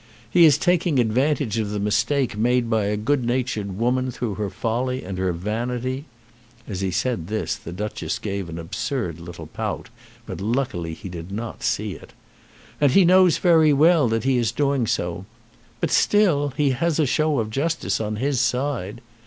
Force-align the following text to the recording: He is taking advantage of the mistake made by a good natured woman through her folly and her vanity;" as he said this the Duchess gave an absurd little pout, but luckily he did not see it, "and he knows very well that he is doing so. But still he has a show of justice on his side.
He 0.27 0.45
is 0.45 0.57
taking 0.57 0.97
advantage 0.97 1.59
of 1.59 1.69
the 1.69 1.79
mistake 1.79 2.35
made 2.35 2.71
by 2.71 2.85
a 2.85 2.97
good 2.97 3.23
natured 3.23 3.77
woman 3.77 4.09
through 4.09 4.33
her 4.33 4.49
folly 4.49 5.03
and 5.03 5.19
her 5.19 5.31
vanity;" 5.31 6.05
as 6.67 6.81
he 6.81 6.89
said 6.89 7.27
this 7.27 7.55
the 7.55 7.71
Duchess 7.71 8.17
gave 8.17 8.49
an 8.49 8.57
absurd 8.57 9.19
little 9.19 9.45
pout, 9.45 9.89
but 10.25 10.41
luckily 10.41 10.95
he 10.95 11.07
did 11.07 11.31
not 11.31 11.61
see 11.61 11.91
it, 11.91 12.13
"and 12.81 12.93
he 12.93 13.05
knows 13.05 13.37
very 13.37 13.73
well 13.73 14.07
that 14.09 14.23
he 14.23 14.39
is 14.39 14.51
doing 14.51 14.87
so. 14.87 15.27
But 15.79 15.91
still 15.91 16.51
he 16.57 16.71
has 16.71 16.97
a 16.97 17.05
show 17.05 17.37
of 17.37 17.51
justice 17.51 18.01
on 18.01 18.15
his 18.15 18.41
side. 18.41 19.01